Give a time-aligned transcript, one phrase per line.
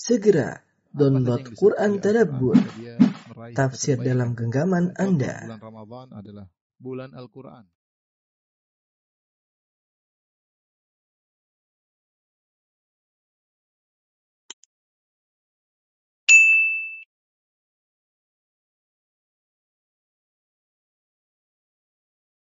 [0.00, 0.60] Segera
[0.92, 2.56] download Quran Tadabbur,
[3.56, 5.48] tafsir dalam genggaman Anda.
[5.48, 7.64] Bulan Ramadan adalah bulan Al-Quran.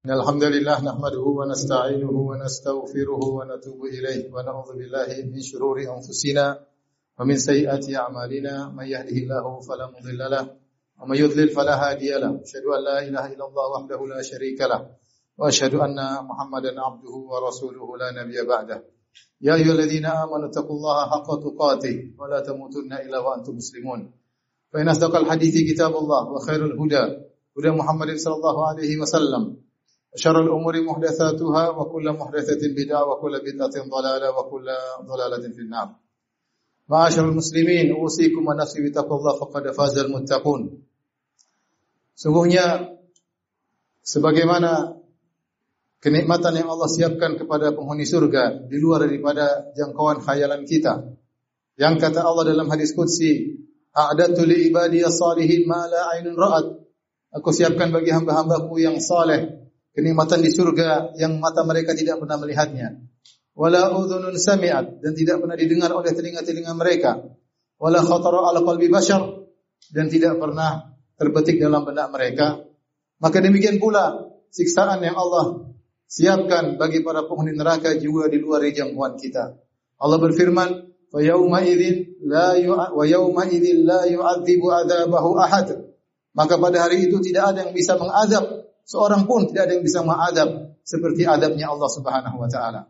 [0.06, 6.44] إن الحمد لله نحمده ونستعينه ونستغفره ونتوب إليه ونعوذ بالله من شرور أنفسنا
[7.21, 10.43] ومن سيئات أعمالنا من يهده الله فلا مضل له
[11.01, 14.81] ومن يضلل فلا هادي له أشهد أن لا إله إلا الله وحده لا شريك له
[15.37, 15.97] وأشهد أن
[16.29, 18.83] محمدا عبده ورسوله لا نبي بعده.
[19.41, 24.13] يا أيها الذين آمنوا اتقوا الله حق تقاته ولا تموتن إلا وأنتم مسلمون.
[24.73, 27.03] فإن أصدق الحديث كتاب الله وخير الهدى
[27.57, 29.43] هدى محمد صلى الله عليه وسلم
[30.15, 34.67] شر الأمور محدثاتها وكل محدثة بدعة وكل بدعة ضلالة وكل
[35.11, 35.87] ضلالة في النار.
[36.88, 40.62] معاشر المسلمين أوصيكم ونفسي بتقوى الله فقد فاز المتقون
[42.16, 42.96] Sungguhnya
[44.00, 44.96] sebagaimana
[46.00, 51.12] kenikmatan yang Allah siapkan kepada penghuni surga di luar daripada jangkauan khayalan kita.
[51.76, 53.60] Yang kata Allah dalam hadis qudsi,
[53.92, 56.66] "A'dadtu li ibadiy salihin ma la 'ainun ra'at."
[57.36, 62.96] Aku siapkan bagi hamba-hambaku yang saleh kenikmatan di surga yang mata mereka tidak pernah melihatnya.
[63.51, 67.19] Wala udhunun sami'at dan tidak pernah didengar oleh telinga-telinga mereka.
[67.75, 69.21] Wala khatara ala qalbi bashar
[69.91, 72.63] dan tidak pernah terbetik dalam benak mereka.
[73.19, 75.71] Maka demikian pula siksaan yang Allah
[76.07, 79.55] siapkan bagi para penghuni neraka juga di luar jangkauan kita.
[80.01, 80.69] Allah berfirman,
[81.11, 82.57] "Wa yauma idzin la
[82.91, 85.91] wa yauma idzin la yu'adzibu adzabahu ahad."
[86.31, 89.99] Maka pada hari itu tidak ada yang bisa mengazab seorang pun tidak ada yang bisa
[90.01, 90.49] mengadab
[90.81, 92.87] seperti adabnya Allah Subhanahu wa taala.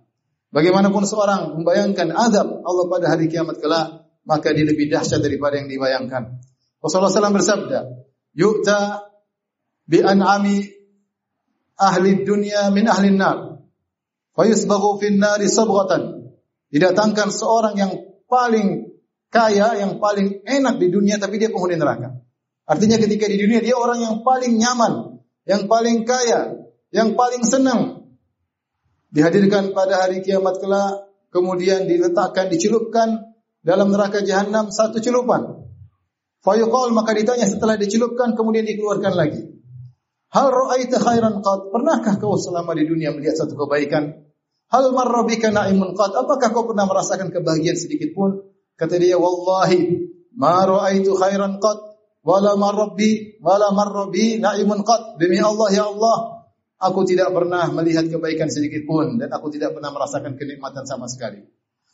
[0.52, 5.71] Bagaimanapun seorang membayangkan adab Allah pada hari kiamat kelak, maka dia lebih dahsyat daripada yang
[5.71, 6.43] dibayangkan.
[6.83, 7.80] Rasulullah SAW bersabda,
[8.35, 9.08] "Yu'ta
[9.88, 10.67] bi an'ami
[11.80, 13.64] ahli dunya min ahli nar,
[14.36, 16.36] fa yusbaghu fin nari sabghatan."
[16.67, 17.92] Didatangkan seorang yang
[18.27, 18.92] paling
[19.31, 22.20] kaya, yang paling enak di dunia tapi dia penghuni neraka.
[22.67, 26.59] Artinya ketika di dunia dia orang yang paling nyaman, yang paling kaya,
[26.92, 28.01] yang paling senang
[29.11, 35.67] dihadirkan pada hari kiamat kelak, kemudian diletakkan, dicelupkan dalam neraka jahanam satu celupan.
[36.42, 39.42] Fayuqal maka ditanya setelah dicelupkan kemudian dikeluarkan lagi.
[40.32, 41.70] Hal ra'aita khairan qad?
[41.70, 44.26] Pernahkah kau selama di dunia melihat satu kebaikan?
[44.71, 46.16] Hal marra bika na'imun qad?
[46.17, 48.42] Apakah kau pernah merasakan kebahagiaan sedikit pun?
[48.80, 55.70] Kata dia, wallahi ma ra'aitu khairan qad wala marrabbi wala marrabi naimun qat demi Allah
[55.73, 56.40] ya Allah
[56.81, 61.45] aku tidak pernah melihat kebaikan sedikit pun dan aku tidak pernah merasakan kenikmatan sama sekali.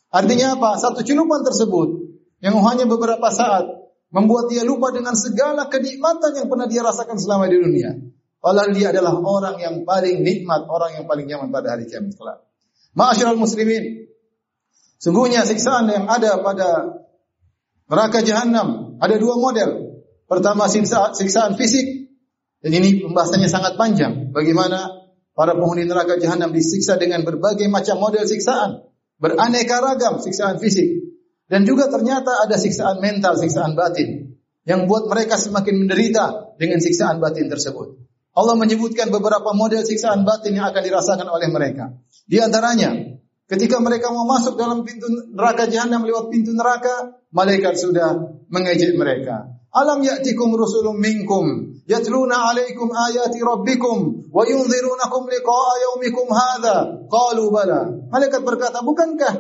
[0.08, 0.80] Artinya apa?
[0.80, 2.08] Satu celupan tersebut
[2.40, 3.68] yang hanya beberapa saat
[4.08, 7.92] membuat dia lupa dengan segala kenikmatan yang pernah dia rasakan selama di dunia.
[8.40, 12.48] Padahal dia adalah orang yang paling nikmat orang yang paling nyaman pada hari kiamat kelak.
[12.96, 14.08] Ma'asyiral muslimin
[14.96, 17.04] sungguhnya siksaan yang ada pada
[17.92, 20.00] neraka jahanam ada dua model.
[20.28, 22.07] Pertama siksa, siksaan fisik.
[22.68, 24.36] Dan ini pembahasannya sangat panjang.
[24.36, 24.92] Bagaimana
[25.32, 28.84] para penghuni neraka jahanam disiksa dengan berbagai macam model siksaan.
[29.24, 31.16] Beraneka ragam siksaan fisik.
[31.48, 34.36] Dan juga ternyata ada siksaan mental, siksaan batin.
[34.68, 38.04] Yang buat mereka semakin menderita dengan siksaan batin tersebut.
[38.36, 41.96] Allah menyebutkan beberapa model siksaan batin yang akan dirasakan oleh mereka.
[42.28, 43.16] Di antaranya,
[43.48, 49.57] ketika mereka mau masuk dalam pintu neraka jahanam lewat pintu neraka, malaikat sudah mengejek mereka.
[49.78, 57.06] Alam ya'tikum rusulun minkum yatluna 'alaikum ayati rabbikum wa yunzirunakum liqa'a yaumikum hadha.
[57.06, 57.86] Qalu bala.
[58.10, 59.34] Malaikat berkata, "Bukankah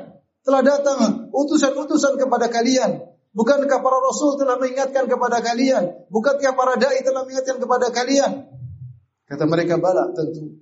[0.45, 3.01] telah datang utusan-utusan kepada kalian?
[3.33, 6.09] Bukankah para rasul telah mengingatkan kepada kalian?
[6.13, 8.31] Bukankah para dai telah mengingatkan kepada kalian?"
[9.27, 10.55] Kata mereka, "Bala, tentu."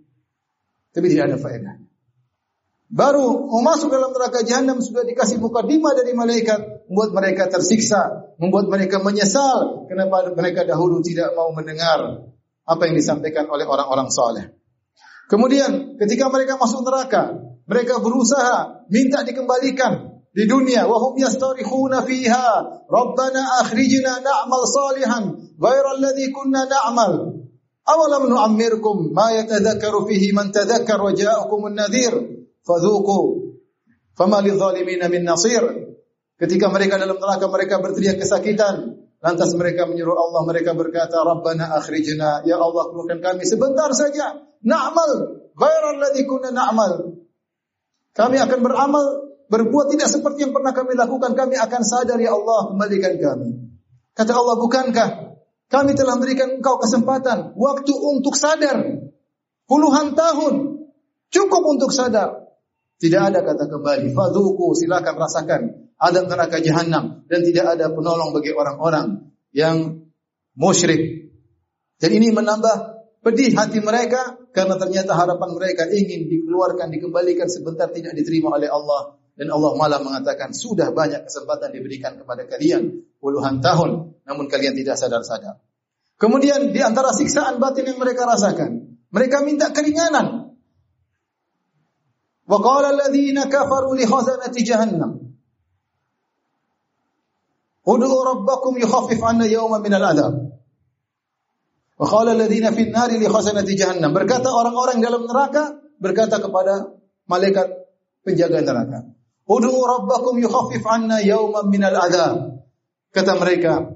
[0.96, 1.76] Tapi tidak ada faedah.
[2.86, 8.70] Baru mau masuk dalam neraka jahanam sudah dikasih mukadimah dari malaikat, membuat mereka tersiksa, membuat
[8.70, 9.88] mereka menyesal.
[9.90, 12.30] Kenapa mereka dahulu tidak mau mendengar
[12.66, 14.46] apa yang disampaikan oleh orang-orang saleh.
[15.30, 17.34] Kemudian ketika mereka masuk neraka,
[17.66, 20.86] mereka berusaha minta dikembalikan di dunia.
[20.86, 22.50] Wa hum yastarikhuna fiha.
[22.86, 25.24] Rabbana akhrijna na'mal salihan
[25.58, 27.42] ghayra alladhi kunna na'mal.
[27.86, 32.14] Awalam nu'ammirkum ma yatadhakkaru fihi man tadhakkar wa ja'akum an-nadhir
[32.66, 33.54] fadhuku
[34.18, 35.85] fama lidzalimina min nasir.
[36.36, 42.44] Ketika mereka dalam neraka mereka berteriak kesakitan, lantas mereka menyuruh Allah mereka berkata, "Rabbana akhrijna,
[42.44, 45.12] ya Allah keluarkan kami sebentar saja, na'mal
[45.56, 47.24] ghairal ladzi kunna na'mal."
[48.12, 49.06] Kami akan beramal
[49.48, 53.50] berbuat tidak seperti yang pernah kami lakukan, kami akan sadar ya Allah, kembalikan kami.
[54.12, 55.10] Kata Allah, bukankah
[55.72, 59.08] kami telah memberikan engkau kesempatan, waktu untuk sadar.
[59.66, 60.54] Puluhan tahun,
[61.32, 62.44] cukup untuk sadar.
[62.96, 64.14] Tidak ada kata kembali.
[64.14, 65.62] Fadhuku, silakan rasakan.
[65.96, 67.24] Ada neraka jahanam.
[67.28, 70.06] Dan tidak ada penolong bagi orang-orang yang
[70.56, 71.32] musyrik.
[71.96, 78.14] Dan ini menambah pedih hati mereka karena ternyata harapan mereka ingin dikeluarkan, dikembalikan sebentar tidak
[78.14, 84.16] diterima oleh Allah dan Allah malah mengatakan sudah banyak kesempatan diberikan kepada kalian puluhan tahun
[84.24, 85.60] namun kalian tidak sadar-sadar.
[86.16, 90.56] Kemudian di antara siksaan batin yang mereka rasakan, mereka minta keringanan.
[92.46, 94.08] Wa qala alladziina kafaru li
[94.64, 95.25] jahannam.
[97.86, 100.34] Ud'u rabbakum yukhaffif 'anna yawman min al-'adab.
[101.96, 104.12] Wa qala alladziina fin nari li khazanati jahannam.
[104.12, 106.92] Berkata orang-orang dalam neraka berkata kepada
[107.30, 107.72] malaikat
[108.26, 109.00] penjaga neraka.
[109.46, 112.66] Ud'u rabbakum yukhaffif 'anna yawman minal adzab.
[113.14, 113.96] Kata mereka,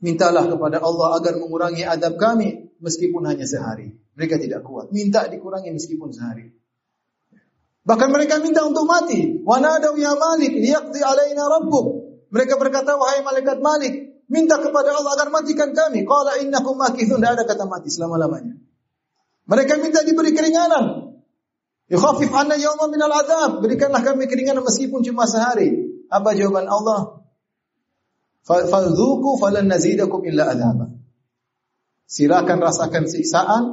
[0.00, 3.92] mintalah kepada Allah agar mengurangi adab kami meskipun hanya sehari.
[4.16, 4.88] Mereka tidak kuat.
[4.94, 6.48] Minta dikurangi meskipun sehari.
[7.82, 9.42] Bahkan mereka minta untuk mati.
[9.42, 12.01] Wa nadaw ya Malik liyaqdi alaina rabbuk.
[12.32, 16.08] Mereka berkata, wahai malaikat Malik, Minta kepada Allah agar matikan kami.
[16.08, 17.20] Qala innakum makithun.
[17.20, 18.56] Tidak ada kata mati selama-lamanya.
[19.44, 21.20] Mereka minta diberi keringanan.
[21.92, 23.60] Yukhafif anna yawma minal azab.
[23.60, 26.00] Berikanlah kami keringanan meskipun cuma sehari.
[26.08, 27.20] Apa jawaban Allah?
[28.48, 30.88] Fadzuku falan nazidakum illa azaba.
[32.08, 33.64] Silakan rasakan siksaan.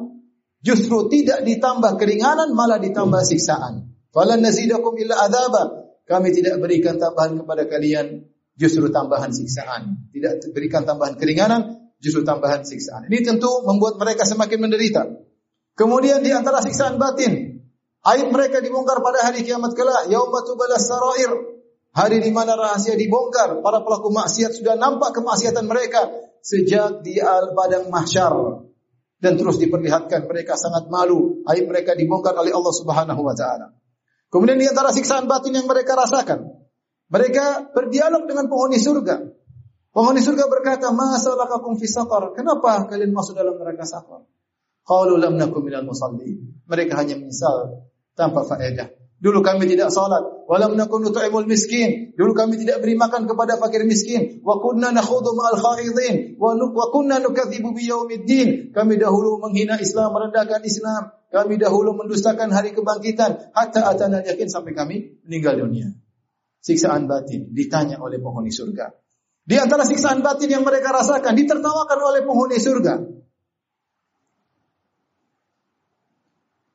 [0.59, 3.95] Justru tidak ditambah keringanan, malah ditambah siksaan.
[4.11, 5.87] Falan nazidakum illa azaba.
[6.03, 8.27] Kami tidak berikan tambahan kepada kalian
[8.59, 10.11] justru tambahan siksaan.
[10.11, 13.07] Tidak berikan tambahan keringanan, justru tambahan siksaan.
[13.07, 15.07] Ini tentu membuat mereka semakin menderita.
[15.79, 17.63] Kemudian di antara siksaan batin,
[18.03, 21.31] aib mereka dibongkar pada hari kiamat kelak, yauma tubalas sarair.
[21.89, 26.05] Hari di mana rahasia dibongkar, para pelaku maksiat sudah nampak kemaksiatan mereka
[26.43, 28.61] sejak di al padang mahsyar
[29.19, 33.73] dan terus diperlihatkan mereka sangat malu, aib mereka dibongkar oleh Allah Subhanahu wa taala.
[34.29, 36.68] Kemudian di antara siksaan batin yang mereka rasakan,
[37.09, 39.25] mereka berdialog dengan penghuni surga.
[39.89, 44.29] Penghuni surga berkata, "Masalakakum fi saqar?" Kenapa kalian masuk dalam neraka saqar?
[44.85, 46.61] Qalu lam nakum minal musallin.
[46.69, 48.93] Mereka hanya menyesal tanpa faedah.
[49.19, 52.15] Dulu kami tidak salat, walam nakun nut'imul miskin.
[52.15, 54.39] Dulu kami tidak beri makan kepada fakir miskin.
[54.45, 58.71] Wa kunna nakhudhu ma'al khaidin wa wa kunna nukadzibu biyaumiddin.
[58.71, 61.11] Kami dahulu menghina Islam, merendahkan Islam.
[61.35, 65.91] Kami dahulu mendustakan hari kebangkitan hatta atana yakin sampai kami meninggal dunia
[66.64, 68.88] siksaan batin ditanya oleh penghuni surga.
[69.44, 72.94] Di antara siksaan batin yang mereka rasakan ditertawakan oleh penghuni surga.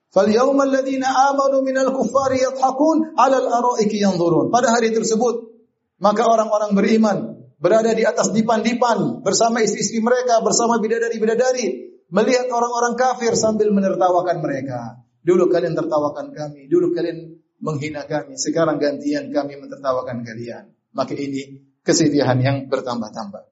[0.10, 5.54] فَالْيَوْمَ الَّذِينَ آمَنُوا مِنَ الْكُفَّارِ يَضْحَكُونَ عَلَى الْأَرَائِكِ يَنْظُرُونَ Pada hari tersebut,
[6.02, 7.18] maka orang-orang beriman
[7.62, 14.98] berada di atas dipan-dipan bersama istri-istri mereka, bersama bidadari-bidadari, melihat orang-orang kafir sambil menertawakan mereka.
[15.22, 20.69] Dulu kalian tertawakan kami, dulu kalian menghina kami, sekarang gantian kami mentertawakan kalian.
[20.93, 23.49] Maka ini kesedihan yang bertambah-tambah.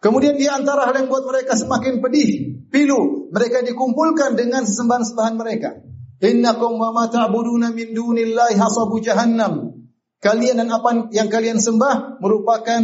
[0.00, 5.76] Kemudian di antara hal yang buat mereka semakin pedih, pilu, mereka dikumpulkan dengan sesembahan-sembahan mereka.
[6.24, 9.76] Innakum wa ma ta'buduna min dunillahi hasabu jahannam.
[10.18, 12.80] Kalian dan apa yang kalian sembah merupakan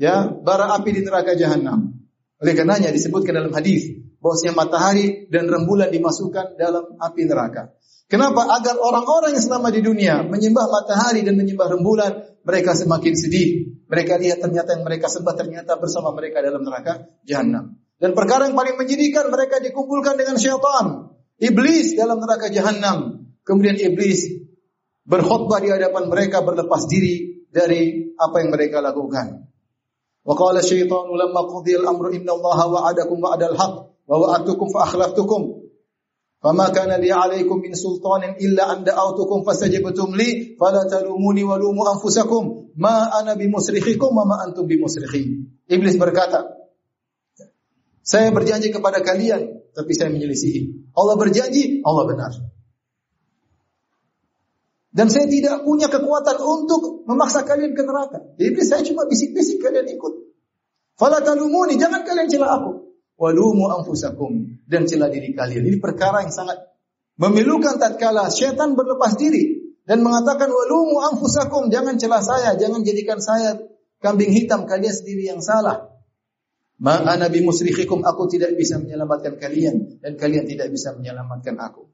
[0.00, 1.92] ya bara api di neraka jahanam.
[2.40, 7.76] Oleh karenanya disebutkan dalam hadis bahwasanya matahari dan rembulan dimasukkan dalam api neraka.
[8.04, 8.44] Kenapa?
[8.52, 12.12] Agar orang-orang yang selama di dunia menyembah matahari dan menyembah rembulan,
[12.44, 13.80] mereka semakin sedih.
[13.88, 17.80] Mereka lihat ternyata yang mereka sembah ternyata bersama mereka dalam neraka jahanam.
[17.96, 23.24] Dan perkara yang paling menyedihkan mereka dikumpulkan dengan syaitan, iblis dalam neraka jahanam.
[23.44, 24.44] Kemudian iblis
[25.04, 29.48] berkhutbah di hadapan mereka berlepas diri dari apa yang mereka lakukan.
[30.24, 33.76] Wa qala syaitanu lamma al-amru inna Allah wa'adakum wa'adal haqq
[34.08, 35.63] wa wa'adtukum fa akhlaftukum
[36.43, 42.43] فما كان لي عليكم من سلطان إلا أن دعوتكم فاستجبتم لي فلا تلوموني ولوموا أنفسكم
[42.75, 45.25] ما أنا بمصرخكم وما أنتم بمصرخي
[45.69, 46.49] Iblis berkata,
[48.01, 50.89] saya berjanji kepada kalian, tapi saya menyelisihi.
[50.97, 52.33] Allah berjanji, Allah benar.
[54.89, 58.33] Dan saya tidak punya kekuatan untuk memaksa kalian ke neraka.
[58.41, 60.25] Iblis saya cuma bisik-bisik kalian ikut.
[60.97, 62.82] Fala talumuni, jangan kalian celah aku
[63.18, 65.62] walumu anfusakum dan celah diri kalian.
[65.64, 66.58] Ini perkara yang sangat
[67.18, 73.60] memilukan tatkala syaitan berlepas diri dan mengatakan walumu anfusakum jangan celah saya, jangan jadikan saya
[74.02, 75.94] kambing hitam kalian sendiri yang salah.
[76.82, 81.86] Ma ana bimusrikhikum aku tidak bisa menyelamatkan kalian dan kalian tidak bisa menyelamatkan aku.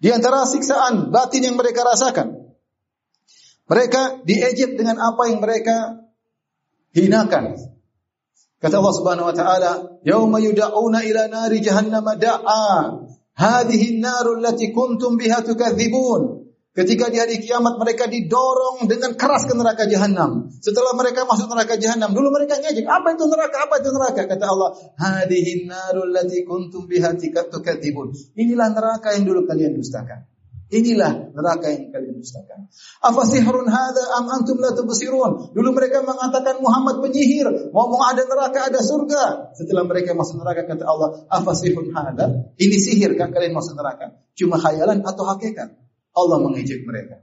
[0.00, 2.52] Di antara siksaan batin yang mereka rasakan
[3.70, 6.02] Mereka diejek dengan apa yang mereka
[6.90, 7.54] hinakan.
[8.60, 9.72] Kata Allah Subhanahu wa taala,
[10.04, 12.68] "Yauma yud'auna ila nari jahannam da'a.
[13.32, 19.58] Hadhihi an-naru allati kuntum biha tukadzibun." Ketika di hari kiamat mereka didorong dengan keras ke
[19.58, 20.54] neraka jahanam.
[20.62, 23.56] Setelah mereka masuk neraka jahanam, dulu mereka ngejek, apa itu neraka?
[23.66, 24.20] Apa itu neraka?
[24.30, 27.18] Kata Allah, "Hadhihi an-narul lati kuntum biha
[27.50, 30.29] tukadzibun." Inilah neraka yang dulu kalian dustakan.
[30.70, 32.70] Inilah neraka yang kalian dustakan.
[33.02, 35.50] Afasihrun hadza am antum la tubsirun?
[35.50, 39.50] Dulu mereka mengatakan Muhammad penyihir, ngomong ada neraka, ada surga.
[39.58, 42.54] Setelah mereka masuk neraka kata Allah, afasihrun hadza?
[42.54, 44.14] Ini sihir kan kalian masuk neraka?
[44.38, 45.74] Cuma khayalan atau hakikat?
[46.14, 47.18] Allah mengejek mereka.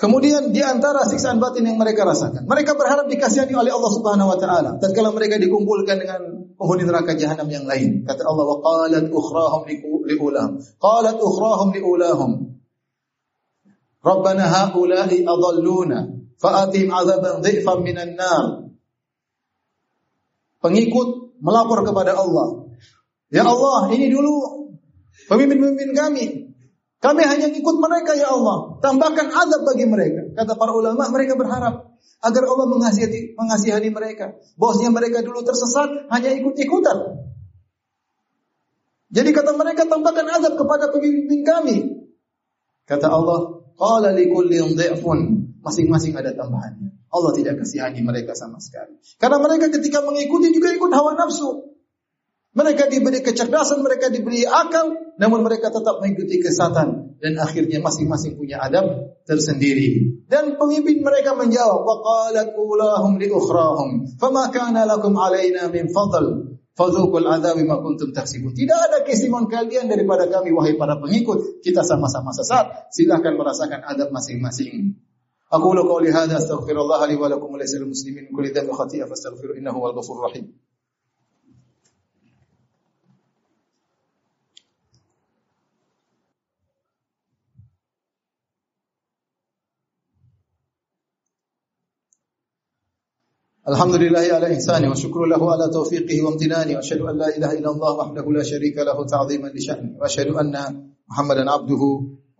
[0.00, 4.38] Kemudian di antara siksaan batin yang mereka rasakan, mereka berharap dikasihani oleh Allah Subhanahu wa
[4.40, 4.70] taala.
[4.80, 9.64] Tatkala mereka dikumpulkan dengan penghuni neraka jahanam yang lain, kata Allah wa qalat ukhrahum
[10.04, 10.52] liulahum.
[10.76, 12.30] Qalat ukhrahum liulahum.
[14.04, 18.68] Rabbana haula'i adalluna fa'atim azaban dhifan minan nar.
[20.60, 22.68] Pengikut melapor kepada Allah.
[23.32, 24.60] Ya Allah, ini dulu
[25.30, 26.24] Pemimpin-pemimpin kami.
[27.00, 28.76] Kami hanya ikut mereka ya Allah.
[28.82, 30.29] Tambahkan azab bagi mereka.
[30.34, 34.36] Kata para ulama, mereka berharap agar Allah mengasihani, mengasihani mereka.
[34.54, 36.98] Bosnya mereka dulu tersesat, hanya ikut-ikutan.
[39.10, 41.76] Jadi kata mereka, tambahkan azab kepada pemimpin kami.
[42.86, 44.14] Kata Allah, Qala.
[45.60, 47.00] Masing-masing ada tambahannya.
[47.10, 48.96] Allah tidak kasihani mereka sama sekali.
[49.18, 51.69] Karena mereka ketika mengikuti juga ikut hawa nafsu.
[52.60, 58.60] Mereka diberi kecerdasan, mereka diberi akal, namun mereka tetap mengikuti kesatan dan akhirnya masing-masing punya
[58.60, 60.20] adab tersendiri.
[60.28, 66.60] Dan pemimpin mereka menjawab, "Wa qalat ulahum li ukhrahum, fama kana lakum alaina min fadl."
[66.70, 68.56] Fadzuqul adzab bima kuntum taksibun.
[68.56, 71.60] Tidak ada keistimewaan kalian daripada kami wahai para pengikut.
[71.60, 72.88] Kita sama-sama sesat.
[72.88, 74.96] Silakan merasakan adab masing-masing.
[75.50, 80.30] Aku qouli hadza astaghfirullah li wa lakum muslimin kulli dhanbin khati'a fastaghfiru innahu wal ghafurur
[80.30, 80.54] rahim.
[93.68, 97.92] الحمد لله على إحسانه وشكر له على توفيقه وامتنانه وأشهد أن لا إله إلا الله
[98.00, 100.54] وحده لا شريك له تعظيما لشأنه وأشهد أن
[101.10, 101.82] محمدا عبده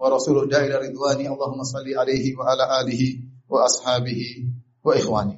[0.00, 3.02] ورسوله داعي إلى رضوانه اللهم صل عليه وعلى آله
[3.52, 4.20] وأصحابه
[4.84, 5.36] وإخوانه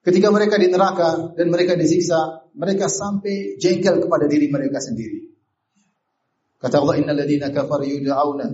[0.00, 5.28] Ketika mereka di neraka dan mereka disiksa, mereka sampai jengkel kepada diri mereka sendiri.
[6.56, 8.48] Kata Allah, "Innal ladzina kafaru yud'auna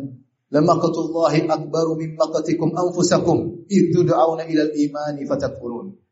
[0.50, 6.05] lamaqatullahi akbaru min maqatikum anfusakum idh tud'auna ilal imani fatakfurun."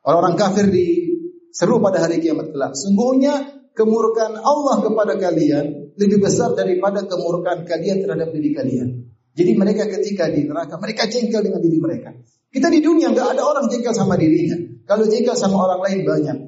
[0.00, 2.72] Orang-orang kafir diseru pada hari kiamat kelak.
[2.72, 8.88] Sungguhnya kemurkaan Allah kepada kalian lebih besar daripada kemurkaan kalian terhadap diri kalian.
[9.36, 12.10] Jadi mereka ketika di neraka, mereka jengkel dengan diri mereka.
[12.50, 14.58] Kita di dunia nggak ada orang jengkel sama dirinya.
[14.88, 16.38] Kalau jengkel sama orang lain banyak.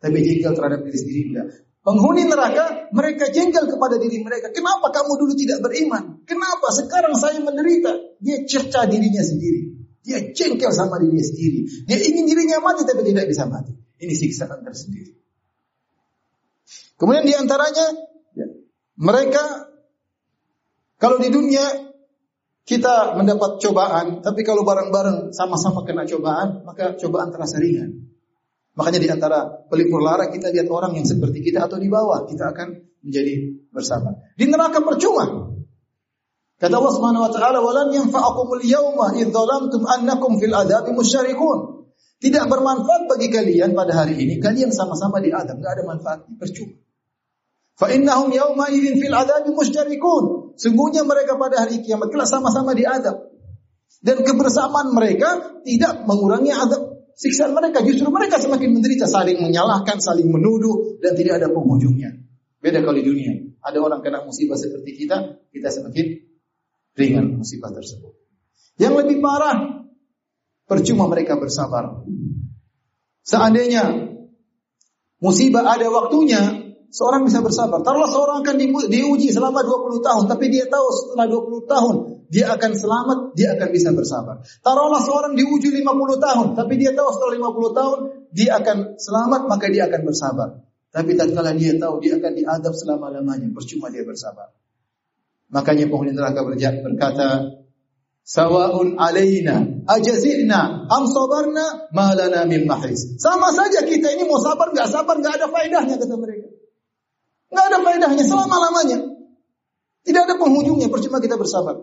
[0.00, 1.46] Tapi jengkel terhadap diri sendiri enggak.
[1.80, 4.52] Penghuni neraka, mereka jengkel kepada diri mereka.
[4.52, 6.20] Kenapa kamu dulu tidak beriman?
[6.28, 8.20] Kenapa sekarang saya menderita?
[8.20, 9.79] Dia cerca dirinya sendiri.
[10.00, 11.84] Dia jengkel sama dirinya sendiri.
[11.84, 13.76] Dia ingin dirinya mati tapi tidak bisa mati.
[14.00, 15.12] Ini siksaan tersendiri.
[16.96, 17.86] Kemudian di antaranya
[18.32, 18.46] ya,
[19.00, 19.70] mereka
[21.00, 21.64] kalau di dunia
[22.64, 28.08] kita mendapat cobaan, tapi kalau bareng-bareng sama-sama kena cobaan, maka cobaan terasa ringan.
[28.76, 32.54] Makanya di antara pelipur lara kita lihat orang yang seperti kita atau di bawah, kita
[32.54, 32.68] akan
[33.02, 34.14] menjadi bersabar.
[34.36, 35.56] Di neraka percuma.
[36.60, 41.88] Kata Allah Subhanahu wa taala, "Walan yanfa'akumul yawma idh dhalamtum annakum fil adabi musyarikun."
[42.20, 46.76] Tidak bermanfaat bagi kalian pada hari ini, kalian sama-sama di adab, enggak ada manfaat, percuma.
[47.80, 50.52] Fa innahum yawma idzin fil adabi musyarikun.
[50.60, 53.32] Sungguhnya mereka pada hari kiamat kelak sama-sama di adab.
[54.04, 60.28] Dan kebersamaan mereka tidak mengurangi adab siksaan mereka, justru mereka semakin menderita, saling menyalahkan, saling
[60.28, 62.20] menuduh dan tidak ada penghujungnya.
[62.60, 63.32] Beda kalau di dunia.
[63.60, 66.29] Ada orang kena musibah seperti kita, kita semakin
[67.00, 68.12] ringan musibah tersebut.
[68.76, 69.88] Yang lebih parah,
[70.68, 72.04] percuma mereka bersabar.
[73.24, 74.12] Seandainya
[75.20, 77.80] musibah ada waktunya, seorang bisa bersabar.
[77.80, 78.56] Taruhlah seorang akan
[78.90, 81.96] diuji selama 20 tahun, tapi dia tahu setelah 20 tahun
[82.30, 84.42] dia akan selamat, dia akan bisa bersabar.
[84.62, 85.86] Taruhlah seorang diuji 50
[86.20, 87.98] tahun, tapi dia tahu setelah 50 tahun
[88.30, 90.48] dia akan selamat, maka dia akan bersabar.
[90.90, 94.50] Tapi tatkala dia tahu dia akan diadab selama-lamanya, percuma dia bersabar.
[95.50, 97.60] Makanya penghuni neraka berkata,
[98.30, 103.18] Sawaun alaina ajazina am sabarna malana min mahis.
[103.18, 106.46] Sama saja kita ini mau sabar nggak sabar nggak ada faedahnya kata mereka.
[107.50, 108.98] Nggak ada faedahnya selama lamanya.
[110.06, 111.74] Tidak ada penghujungnya percuma kita bersabar.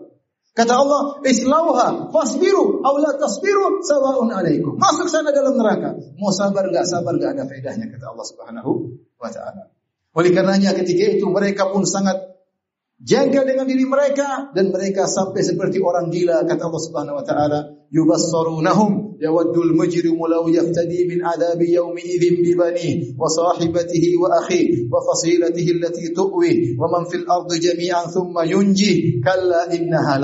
[0.56, 5.94] Kata Allah, "Islauha fasbiru aw la tasbiru sawa'un 'alaikum." Masuk sana dalam neraka.
[6.16, 8.70] Mau sabar enggak sabar enggak ada faedahnya kata Allah Subhanahu
[9.20, 9.70] wa taala.
[10.16, 12.27] Oleh karenanya ketika itu mereka pun sangat
[12.98, 17.60] jengkel dengan diri mereka dan mereka sampai seperti orang gila kata Allah Subhanahu wa taala
[17.94, 24.90] yubassarunahum yawaddul mujrimu law yaftadi min adabi yawmi idzin bi bani wa sahibatihi wa akhi
[24.90, 30.18] wa fasilatihi allati tuwi wa man fil ardi jami'an thumma yunji kalla innaha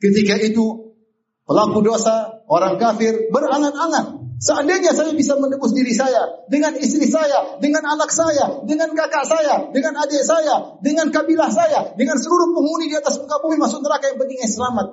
[0.00, 0.96] ketika itu
[1.44, 7.84] pelaku dosa orang kafir berangan-angan Seandainya saya bisa menebus diri saya dengan istri saya, dengan
[7.84, 12.96] anak saya, dengan kakak saya, dengan adik saya, dengan kabilah saya, dengan seluruh penghuni di
[12.96, 14.86] atas muka bumi masuk neraka yang penting saya selamat.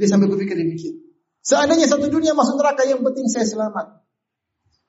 [0.00, 1.04] Dia sampai berpikir demikian.
[1.44, 4.08] Seandainya satu dunia masuk neraka yang penting saya selamat.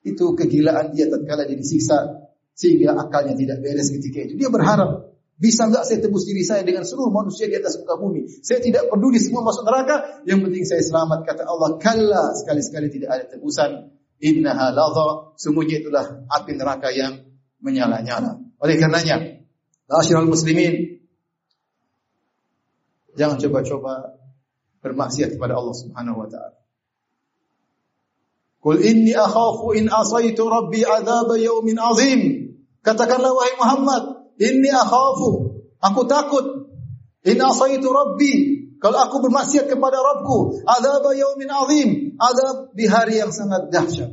[0.00, 2.24] Itu kegilaan dia tatkala dia disiksa
[2.56, 4.40] sehingga akalnya tidak beres ketika itu.
[4.40, 8.28] Dia berharap bisa enggak saya tebus diri saya dengan seluruh manusia di atas muka bumi?
[8.44, 11.24] Saya tidak peduli semua masuk neraka, yang penting saya selamat.
[11.24, 13.88] Kata Allah, kalla sekali-sekali tidak ada tebusan.
[14.20, 17.24] Innaha ladha, semuanya itulah api neraka yang
[17.64, 18.36] menyala-nyala.
[18.60, 19.40] Oleh karenanya,
[19.88, 21.00] Asyiral muslimin,
[23.16, 24.20] jangan coba-coba
[24.84, 26.60] bermaksiat kepada Allah Subhanahu wa taala.
[28.60, 31.32] Qul inni akhafu in asaitu rabbi adzab
[31.96, 32.20] azim.
[32.84, 36.72] Katakanlah wahai Muhammad, inni akhafu, aku takut
[37.28, 43.28] in asaitu rabbi kalau aku bermaksiat kepada Rabbku, azab yaumin azim, azab di hari yang
[43.28, 44.08] sangat dahsyat.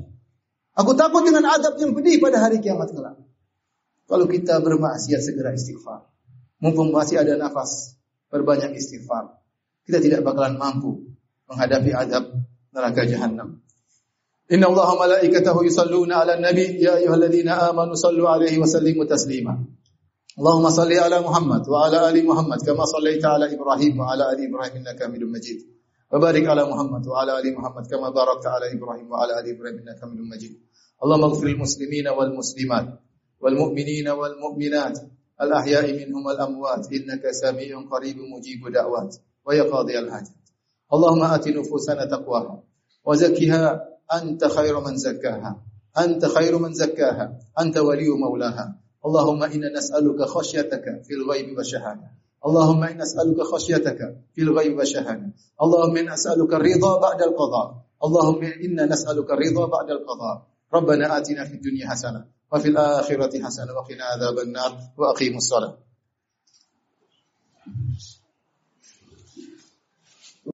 [0.76, 3.16] Aku takut dengan adab yang pedih pada hari kiamat kelak.
[4.12, 6.12] Kalau kita bermaksiat segera istighfar.
[6.60, 7.96] Mumpung masih ada nafas,
[8.28, 9.40] perbanyak istighfar.
[9.88, 11.16] Kita tidak bakalan mampu
[11.48, 12.36] menghadapi adab
[12.76, 13.64] neraka jahanam.
[14.52, 19.64] Inna Allah malaikatahu yusalluna ala nabi ya ayyuhalladzina amanu sallu alaihi wa sallimu taslima.
[20.38, 25.04] اللهم صل على محمد وعلى آل محمد كما صليت على إبراهيم وعلى آل إبراهيم إنك
[25.04, 25.60] حميد مجيد.
[26.14, 30.22] وبارك على محمد وعلى آل محمد كما باركت على إبراهيم وعلى آل إبراهيم إنك حميد
[30.22, 30.54] مجيد.
[31.04, 32.88] اللهم اغفر للمسلمين والمسلمات
[33.42, 34.98] والمؤمنين والمؤمنات
[35.42, 40.38] الأحياء منهم والأموات إنك سميع قريب مجيب دعوات ويا قاضي الحاجات.
[40.94, 42.64] اللهم آت نفوسنا تقواها
[43.06, 43.64] وزكها
[44.14, 45.52] أنت خير من زكاها.
[45.98, 47.26] أنت خير من زكاها.
[47.60, 48.87] أنت ولي مولاها.
[49.08, 52.08] اللهم إنا نسألك خشيتك في الغيب والشهادة
[52.46, 54.00] اللهم إنا نسألك خشيتك
[54.36, 55.28] في الغيب والشهادة
[55.64, 57.68] اللهم إنا نسألك الرضا بعد القضاء.
[58.04, 60.36] اللهم إنا نسألك الرضا بعد القضاء.
[60.74, 65.78] ربنا آتنا في الدنيا حسنة وفي الآخرة حسنة وقنا عذاب النار وأقيموا الصلاة.